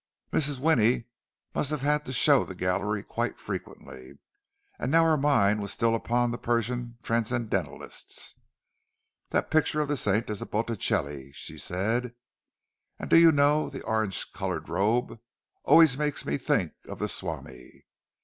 Mrs. 0.33 0.57
Winnie 0.57 1.05
must 1.53 1.69
have 1.69 1.83
had 1.83 2.05
to 2.05 2.11
show 2.11 2.43
the 2.43 2.55
gallery 2.55 3.03
quite 3.03 3.37
frequently; 3.37 4.17
and 4.79 4.91
now 4.91 5.03
her 5.03 5.15
mind 5.15 5.61
was 5.61 5.71
still 5.71 5.93
upon 5.93 6.31
the 6.31 6.39
Persian 6.39 6.97
transcendentalists. 7.03 8.33
"That 9.29 9.51
picture 9.51 9.79
of 9.79 9.87
the 9.89 9.95
saint 9.95 10.31
is 10.31 10.41
a 10.41 10.47
Botticelli," 10.47 11.31
she 11.33 11.59
said. 11.59 12.15
"And 12.97 13.11
do 13.11 13.19
you 13.19 13.31
know, 13.31 13.69
the 13.69 13.83
orange 13.83 14.33
coloured 14.33 14.69
robe 14.69 15.19
always 15.65 15.95
makes 15.99 16.25
me 16.25 16.37
think 16.37 16.71
of 16.87 16.97
the 16.97 17.07
swami. 17.07 17.85